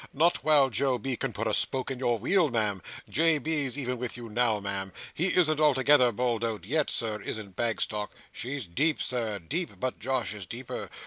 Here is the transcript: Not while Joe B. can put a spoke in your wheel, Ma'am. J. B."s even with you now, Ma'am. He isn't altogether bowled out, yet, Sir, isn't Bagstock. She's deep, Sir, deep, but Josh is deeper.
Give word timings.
Not 0.13 0.37
while 0.43 0.71
Joe 0.71 0.97
B. 0.97 1.15
can 1.15 1.31
put 1.31 1.45
a 1.45 1.53
spoke 1.53 1.91
in 1.91 1.99
your 1.99 2.17
wheel, 2.17 2.49
Ma'am. 2.49 2.81
J. 3.07 3.37
B."s 3.37 3.77
even 3.77 3.99
with 3.99 4.17
you 4.17 4.29
now, 4.29 4.59
Ma'am. 4.59 4.91
He 5.13 5.27
isn't 5.35 5.59
altogether 5.59 6.11
bowled 6.11 6.43
out, 6.43 6.65
yet, 6.65 6.89
Sir, 6.89 7.21
isn't 7.21 7.55
Bagstock. 7.55 8.09
She's 8.31 8.65
deep, 8.65 8.99
Sir, 8.99 9.37
deep, 9.37 9.79
but 9.79 9.99
Josh 9.99 10.33
is 10.33 10.47
deeper. 10.47 10.89